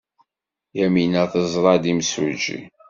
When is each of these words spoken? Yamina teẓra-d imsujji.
Yamina 0.77 1.23
teẓra-d 1.31 1.83
imsujji. 1.91 2.59